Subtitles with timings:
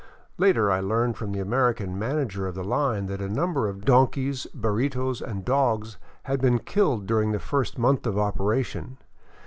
[0.39, 4.47] Later I learned from the American manager of the line that a number of donkeys,
[4.51, 8.97] burritos, and dogs had been killed during the first month of operation.